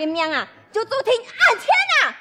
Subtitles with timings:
[0.00, 1.68] 的命啊，就注定暗天
[2.00, 2.16] 啊！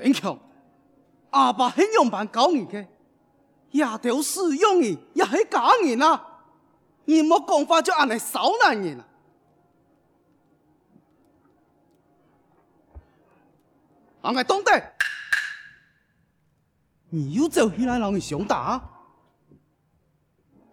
[0.00, 0.38] 林强，
[1.30, 2.86] 阿爸很用办搞你嘅，
[3.70, 6.26] 也条使用你，也系假人啊！
[7.04, 9.04] 你莫讲话就按嚟骚难人啊！
[14.22, 14.82] 俺系懂得，
[17.10, 18.88] 你又走起来让你熊打。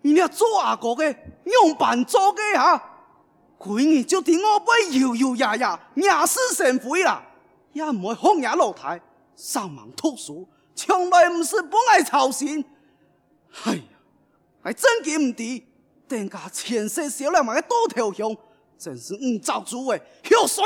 [0.02, 1.04] 你俩做阿哥的，
[1.44, 2.82] 用办做嘅哈，
[3.58, 7.22] 鬼儿就听我背摇摇呀呀，惹是生非啦，
[7.74, 9.02] 也唔会红颜老太，
[9.36, 12.64] 上网读书，从来唔是不爱操心。
[13.66, 13.84] 哎呀，
[14.62, 15.68] 还真见唔得，
[16.08, 18.38] 等下前世少了埋个多条凶，
[18.78, 20.64] 真是唔造主诶，有水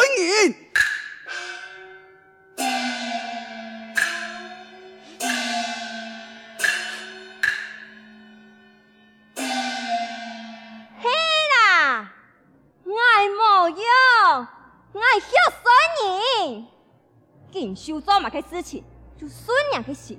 [17.73, 17.75] 银。
[17.75, 18.83] 就做嘛个事情，
[19.17, 20.17] 就顺人个心；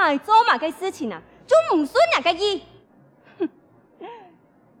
[0.00, 2.62] 爱做嘛个事情啊，就唔顺人个意。
[3.38, 3.48] 哼，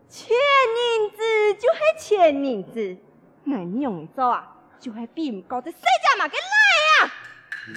[0.08, 2.96] 欠银子就系欠银子，
[3.44, 7.12] 能用做啊，就系比唔过这世界嘛个来啊！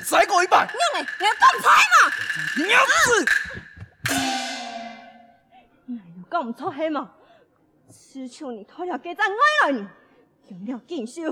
[0.06, 2.12] 再过一百，用诶，你要讲错嘛？
[2.58, 3.26] 你要死！
[5.86, 7.12] 你又讲错黑嘛？
[7.90, 9.88] 此求你偷了给咱爱了你，
[10.50, 11.32] 用了锦绣，我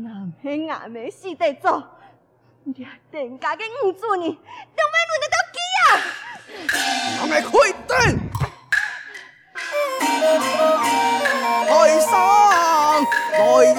[0.06, 0.07] 阿
[0.41, 1.84] 妹阿妹是得做，
[2.63, 2.74] 你
[3.12, 4.24] 等家嘅五主呢，
[4.75, 5.85] 都没轮得到机啊。
[7.22, 7.50] 阿妹开
[7.88, 7.91] 灯，
[11.68, 12.12] 台上
[13.31, 13.34] 来
[13.74, 13.78] 呀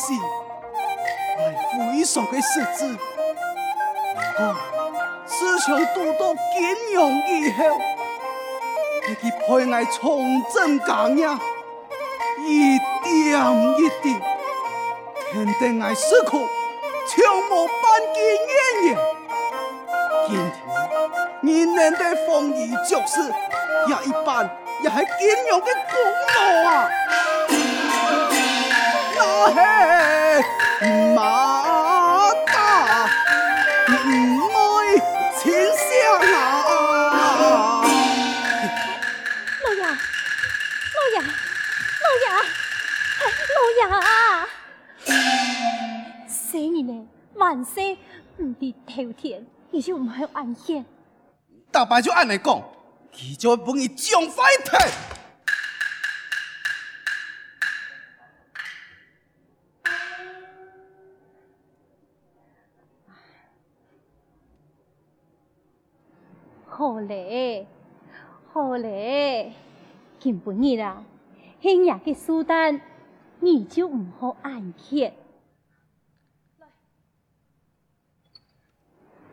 [0.00, 0.14] 是
[1.38, 2.78] 来迟，系非常嘅失志。
[4.16, 4.56] 不过
[5.26, 6.98] 自从读到金庸
[7.28, 7.60] 以后，
[9.04, 11.38] 佢嘅配爱从真刚呀，
[12.46, 14.16] 一点一滴，
[15.32, 17.74] 肯定爱时刻从无半
[18.14, 18.18] 句
[18.48, 18.98] 怨言。
[20.28, 20.40] 今天
[21.42, 23.20] 你能得丰衣足食，
[23.86, 24.48] 也一般，
[24.82, 26.90] 也系金庸嘅功劳啊！
[29.20, 30.42] 嘿，
[31.14, 31.18] 马
[32.46, 33.06] 大
[33.88, 33.92] 妹
[35.38, 35.86] 请香
[36.20, 36.32] 啊！
[39.62, 39.82] 老爷，
[40.94, 42.26] 老爷，
[43.56, 43.82] 老呀！
[46.26, 46.92] 生日呢，
[47.34, 47.98] 万岁
[48.38, 50.84] 唔得头天，你就唔好安歇。
[51.70, 52.62] 大伯就按你讲，
[53.14, 54.80] 佢就帮你奖翻天。
[66.80, 67.66] 好嘞，
[68.54, 69.52] 好嘞，
[70.18, 71.04] 今晡日啦，
[71.60, 72.80] 庆日嘅苏丹，
[73.40, 75.12] 你就唔好安歇。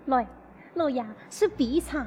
[0.08, 0.28] 来，
[0.74, 2.06] 老爷是比茶。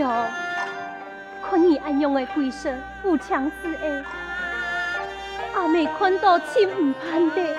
[0.00, 0.26] 阿
[1.42, 4.02] 乔，看你安样的鬼神，有强势诶，
[5.54, 7.56] 阿妹看到心唔盼的。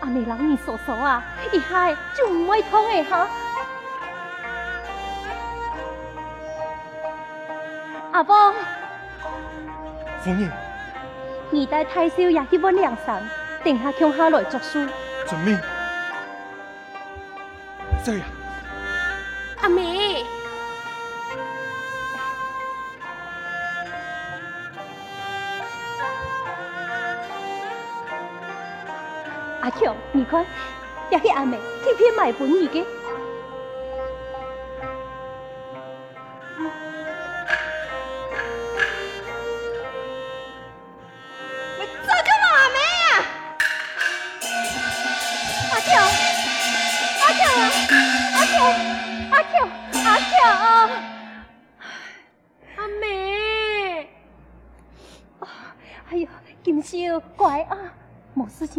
[0.00, 1.22] 阿妹让你傻傻啊，
[1.52, 3.28] 一下就唔会痛的哈！
[8.12, 8.52] 阿婆，
[10.20, 10.50] 夫人，
[11.50, 13.22] 你带太少也去问梁山，
[13.62, 14.84] 等下叫下来作书。
[15.26, 15.58] 遵命。
[18.04, 18.22] 这样。
[29.68, 30.46] 阿强，你看，
[31.10, 32.82] 也是阿妹贴片买本儿嘅。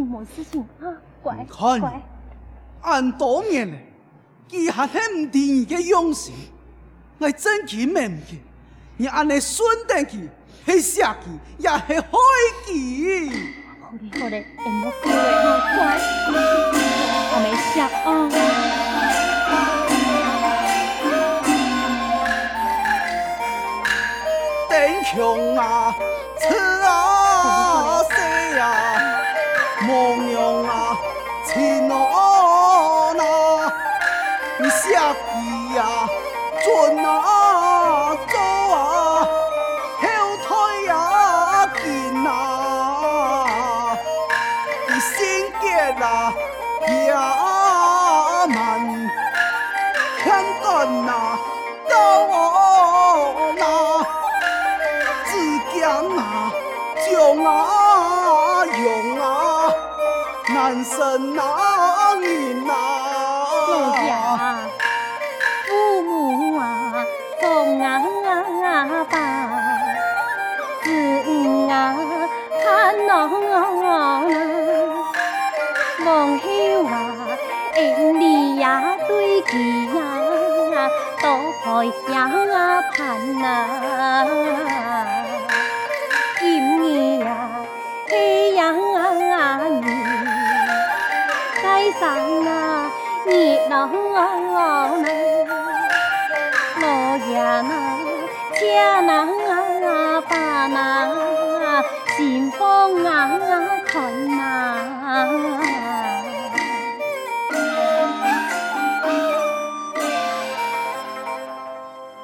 [0.10, 0.90] 冇事情，啊，
[1.22, 2.02] 乖看乖。
[2.82, 3.86] 按多年嘞，
[4.50, 6.34] 佢还系唔定义嘅用心，
[7.20, 8.38] 我真佢明嘅，
[8.98, 10.28] 你按你顺定佢，
[10.66, 12.10] 系杀佢，也系害
[12.66, 13.30] 佢。
[14.20, 15.10] 好嘞，好嘞，乖，
[17.32, 17.76] 阿妹笑
[18.06, 18.08] 啊。
[24.70, 24.74] 丁
[25.04, 25.16] 强
[25.56, 25.60] 啊，
[25.98, 26.19] 吃啊，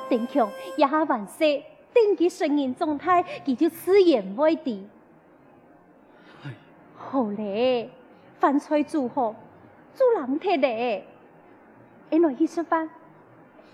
[0.10, 4.88] 丁强也还说，等佢顺应状态，佢就自然会的。
[6.96, 7.90] 好嘞。
[8.38, 9.34] 饭菜煮好，
[9.96, 11.08] 煮冷铁嘞。
[12.10, 12.90] 你来去吃饭。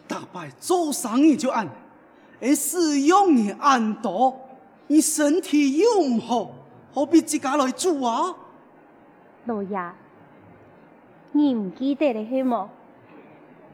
[0.08, 1.68] 大伯做生意就按，
[2.40, 4.40] 而使用你按多，
[4.88, 6.52] 你身体又唔好，
[6.94, 8.36] 何必自家来煮啊？
[9.46, 9.92] 老爷，
[11.32, 12.70] 你唔记得了系么？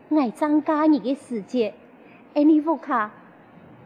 [0.10, 1.74] 我增加你的时间，
[2.44, 3.12] 你屋卡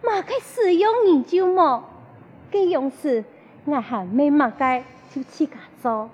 [0.03, 1.83] 马该使用你就么？
[2.51, 3.23] 这样事
[3.63, 6.09] 我还没马该就自家做。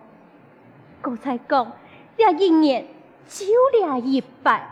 [1.01, 1.71] 刚才讲，
[2.15, 2.85] 这一年
[3.27, 4.69] 就这一百，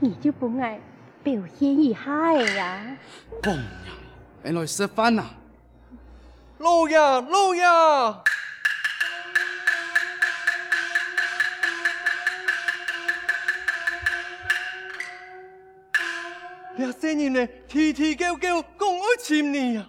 [0.00, 0.80] 你就不爱
[1.22, 2.96] 表现一下呀？
[3.42, 3.92] 公呀，
[4.42, 5.24] 你来吃饭呐！
[6.58, 7.62] 老爷，老爷，
[16.84, 19.88] 那些年来，啼啼叫叫，讲爱亲你呀。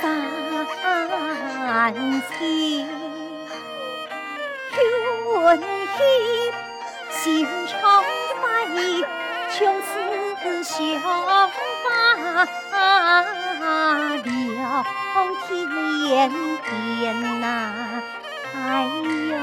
[0.00, 0.02] 三
[2.28, 2.34] 千。
[4.76, 5.60] 云
[5.96, 5.98] 起，
[7.10, 7.24] 心
[7.66, 7.72] 潮
[8.42, 8.44] 飞，
[9.50, 9.84] 从此
[10.64, 10.70] 相
[11.84, 11.84] 伴
[16.04, 17.04] 两天边
[17.40, 17.44] 呐，
[18.54, 18.56] 哎
[19.30, 19.34] 呦。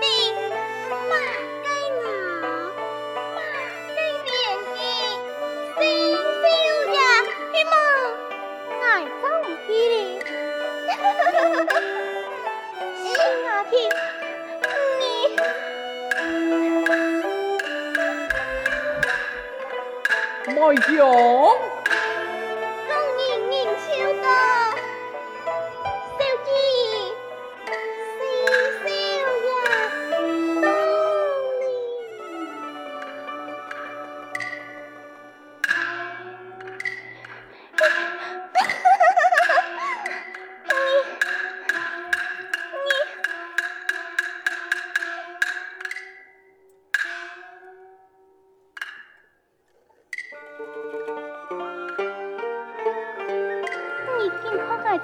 [0.00, 0.47] 哎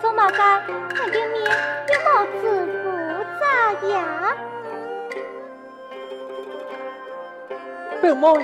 [0.01, 1.35] 怎么办看有面
[1.89, 2.43] 有帽子
[2.83, 2.85] 不
[3.41, 3.43] 咋
[3.89, 3.93] 样
[8.01, 8.39] 别摸，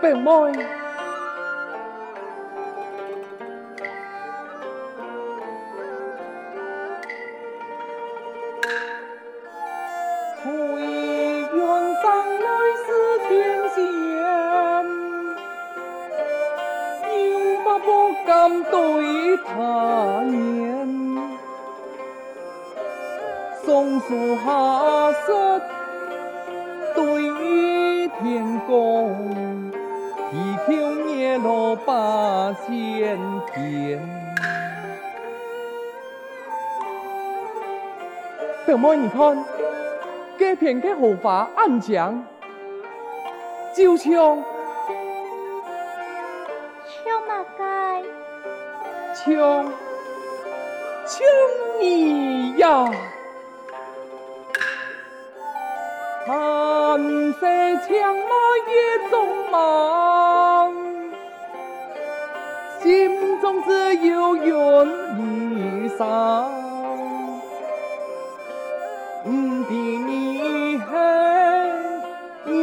[0.00, 0.50] 别摸
[30.34, 30.72] 啼哭
[31.10, 33.16] 叶落八仙
[33.52, 34.00] 田。
[38.66, 39.44] 表妹，你看，
[40.36, 42.26] 这片的荷花暗香，
[43.76, 44.42] 就像。
[49.14, 49.64] 像
[51.06, 51.26] 像
[51.78, 52.90] 你呀，
[57.40, 58.32] 色长马
[58.70, 58.74] 夜
[59.10, 59.14] 中
[59.50, 60.72] 忙，
[62.80, 62.84] 心
[63.40, 64.48] 中只有怨
[65.56, 66.00] 一生。
[69.26, 70.84] 唔知你系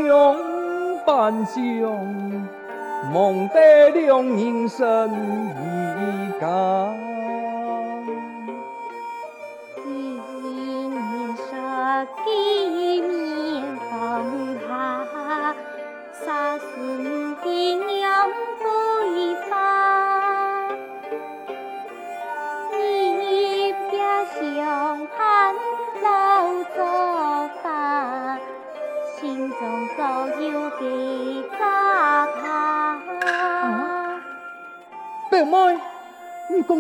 [0.08, 0.10] 永
[1.06, 1.62] 伴相，
[3.12, 5.12] 梦得两人生。
[5.58, 6.40] 一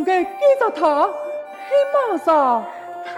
[0.02, 0.30] 你讲嘅记
[0.60, 1.08] 着他
[1.70, 2.66] 系嘛啥？
[3.14, 3.16] 他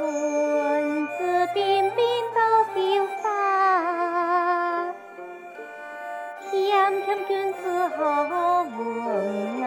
[0.00, 1.18] 文质
[1.52, 2.00] 彬彬
[2.34, 2.40] 都
[2.72, 2.76] 潇
[3.22, 3.24] 洒，
[6.50, 6.56] 谦
[7.04, 9.66] 谦君子好文啊，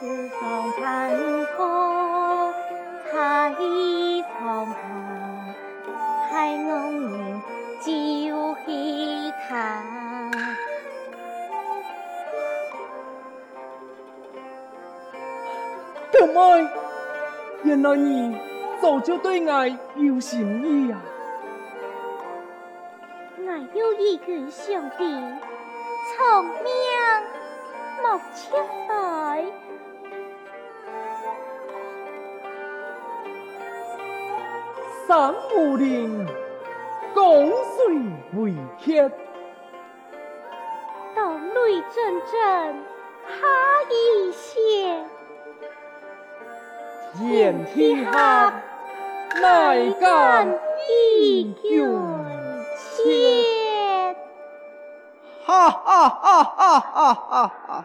[0.28, 0.40] 上
[0.80, 0.82] 残
[6.76, 7.42] 害我们
[7.80, 7.86] 就
[8.54, 9.50] 是他。
[16.12, 16.68] 表妹，
[17.62, 18.38] 原来你
[18.80, 21.00] 早就对爱有心意啊！
[23.38, 23.42] 我
[23.74, 25.04] 有一个兄弟，
[26.14, 26.72] 聪明
[28.02, 28.54] 莫切
[28.88, 29.44] 来。
[35.06, 36.26] 三五零，
[37.16, 37.96] 共水
[38.34, 38.52] 为
[38.84, 39.08] 客，
[41.14, 42.36] 道泪阵阵
[43.24, 43.32] 哈
[43.90, 45.02] 一些，
[47.16, 48.52] 天梯下
[49.40, 50.46] 乃敢
[50.90, 51.90] 一君
[52.76, 54.14] 切，
[55.46, 57.84] 哈哈哈哈哈哈哈！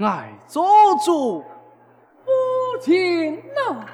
[0.00, 0.64] 爱做
[1.04, 1.44] 主，
[2.24, 2.30] 父
[2.80, 3.84] 亲呐。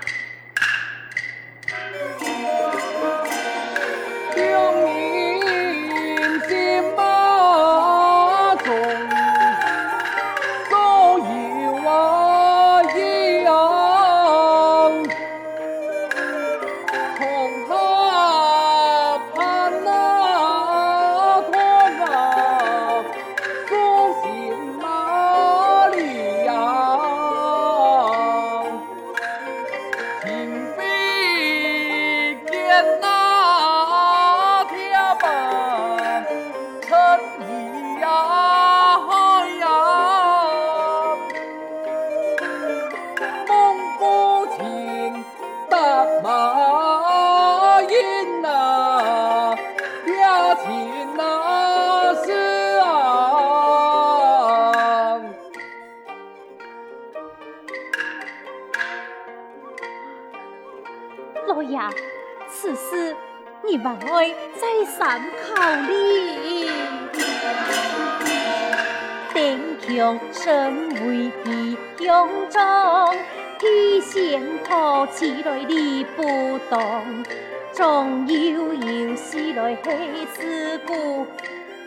[70.35, 73.15] 身为义勇壮，
[73.59, 77.25] 体现托起来理不动，
[77.73, 81.27] 总有有时来黑自古，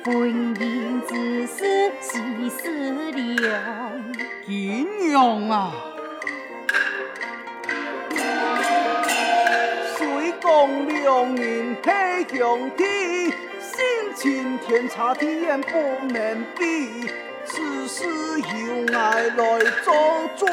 [0.06, 4.04] 婚姻之事细思量。
[4.46, 5.74] 金勇啊！
[10.40, 12.84] 讲良人配兄弟，
[13.60, 13.84] 心
[14.16, 17.10] 情天差地远不能比，
[17.48, 18.04] 此事
[18.40, 19.94] 由爱来做
[20.36, 20.46] 主，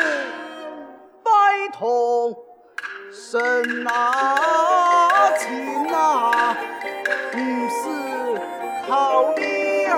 [1.23, 1.31] 拜
[1.73, 2.33] 托
[3.13, 6.57] 神啊亲啊，
[7.33, 7.81] 不是
[8.87, 9.93] 靠你啊！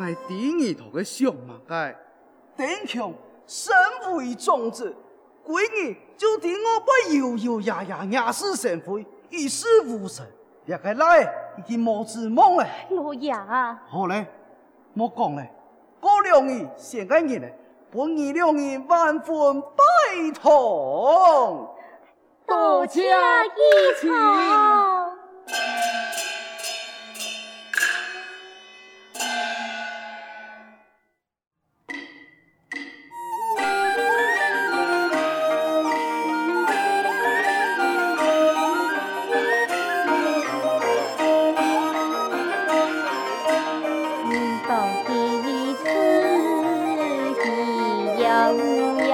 [0.00, 1.96] 爱第二头的相嘛该，
[2.56, 3.14] 丁强
[3.46, 3.74] 身
[4.14, 4.94] 为长子，
[5.48, 10.26] 闺女就替我把摇摇呀呀压死神灰，一事无成，
[10.66, 11.22] 别个来
[11.56, 12.66] 已经莫指望了。
[12.90, 14.26] 老爷啊，好嘞，
[14.92, 15.50] 莫讲嘞，
[16.00, 17.58] 过两日先个日嘞，
[17.90, 20.52] 本二两日万分拜堂，
[22.46, 23.00] 多加
[23.46, 24.87] 一场。
[48.28, 49.08] 开门！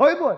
[0.00, 0.36] 开门！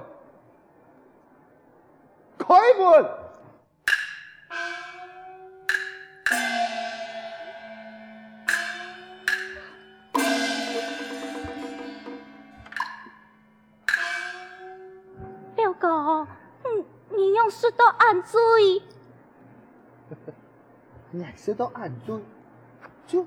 [15.54, 16.26] 表哥，
[16.64, 16.84] 你
[17.16, 18.38] 你用石头按住？
[21.12, 22.20] 你 还石头按住？
[23.06, 23.24] 就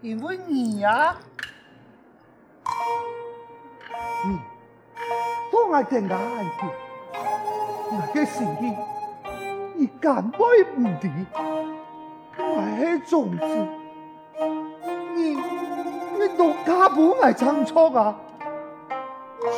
[0.00, 1.16] 因为你呀，
[4.24, 4.51] 嗯。
[5.72, 6.68] 我听眼见，
[7.88, 8.76] 我嘅心意，
[9.74, 10.38] 你敢背
[10.76, 11.08] 唔住？
[12.36, 13.46] 我系种子，
[15.14, 15.34] 你
[16.18, 18.14] 你都家本系仓促啊！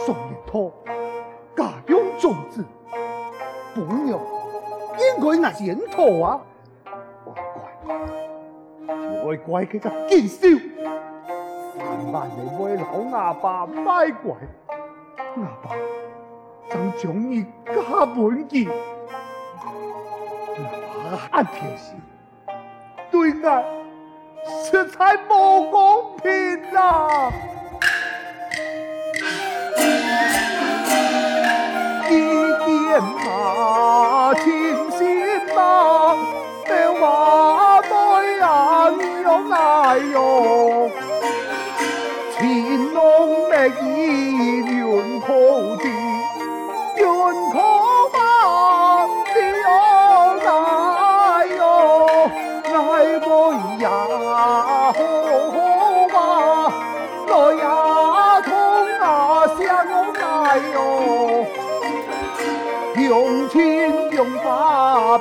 [0.07, 0.73] 送一托
[1.57, 2.65] 家用种子，
[3.75, 4.21] 不用
[5.01, 6.41] 应该系先托啊！
[7.25, 7.35] 乖
[8.87, 8.87] 乖，
[9.25, 10.47] 乖乖嘅就见笑，
[11.77, 14.33] 万万你为老阿爸卖乖，
[15.17, 15.75] 阿爸。
[16.75, 18.65] 将将你家本记，
[21.05, 21.97] 哪怕天心，
[23.13, 23.65] 对俺
[24.65, 26.31] 实在不公平
[26.77, 27.33] 啊！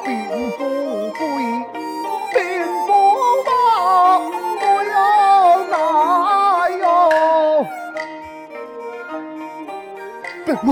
[0.04, 0.12] 并
[0.58, 0.62] 不
[1.12, 1.22] 贵，
[2.34, 2.38] 并
[2.88, 2.90] 不
[3.46, 3.50] 大，
[4.60, 4.94] 我要
[5.70, 5.74] 哪
[6.80, 6.82] 哟？
[10.46, 10.68] 别问，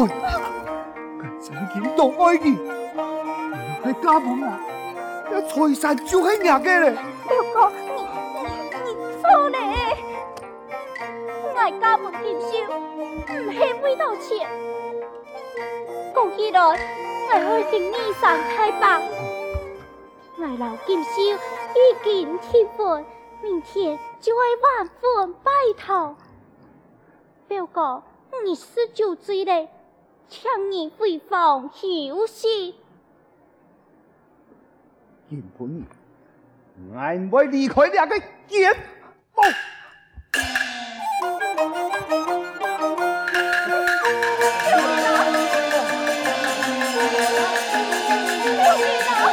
[1.18, 2.46] 我曾经都爱你，
[3.84, 3.94] 你。
[4.02, 4.60] 家门啊，
[5.30, 6.86] 那财神就系人嘅咧。
[7.54, 8.02] 哥，你
[8.84, 9.58] 你你错咧，
[11.44, 14.50] 我家门今宵唔系为到钱，
[16.14, 16.58] 讲起来。
[17.34, 19.02] 我会给你上太白，
[20.38, 23.06] 我老今宵已经提婚，
[23.42, 26.18] 明天就会完婚拜堂。
[27.48, 28.04] 表哥，
[28.44, 29.70] 你是酒醉了，
[30.28, 32.76] 请你回房休息。
[35.30, 35.86] 原本
[36.96, 38.06] 俺不会离开你啊！
[38.06, 38.76] 个贱
[39.34, 39.44] 宝。
[48.54, 49.32] 救命啊！